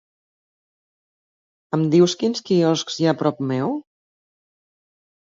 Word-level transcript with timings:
Em 1.77 1.83
dius 1.95 2.15
quins 2.21 2.41
quioscs 2.47 2.97
hi 3.03 3.07
ha 3.07 3.13
a 3.17 3.19
prop 3.21 3.43
meu? 3.53 3.77